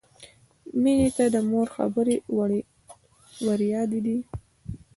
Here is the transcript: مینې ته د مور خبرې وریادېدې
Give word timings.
مینې 0.81 1.09
ته 1.17 1.25
د 1.33 1.35
مور 1.49 1.67
خبرې 1.75 2.15
وریادېدې 3.47 4.17